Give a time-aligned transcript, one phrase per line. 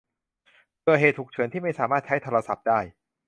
[0.81, 2.79] เผื่อเหตุฉุกเฉินที่ไม่สามารถใช้โทรศัพท์ได้